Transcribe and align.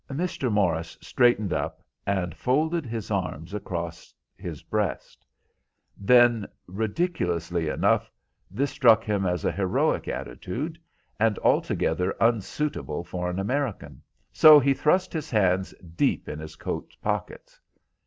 Mr. 0.09 0.51
Morris 0.51 0.97
straightened 0.99 1.53
up, 1.53 1.83
and 2.07 2.33
folded 2.35 2.87
his 2.87 3.11
arms 3.11 3.53
across 3.53 4.15
his 4.35 4.63
breast; 4.63 5.27
then, 5.95 6.47
ridiculously 6.65 7.67
enough, 7.69 8.11
this 8.49 8.71
struck 8.71 9.03
him 9.03 9.27
as 9.27 9.45
a 9.45 9.51
heroic 9.51 10.07
attitude, 10.07 10.79
and 11.19 11.37
altogether 11.43 12.15
unsuitable 12.19 13.03
for 13.03 13.29
an 13.29 13.37
American, 13.37 14.01
so 14.33 14.59
he 14.59 14.73
thrust 14.73 15.13
his 15.13 15.29
hands 15.29 15.71
deep 15.95 16.27
in 16.27 16.39
his 16.39 16.55
coat 16.55 16.97
pockets. 17.03 17.61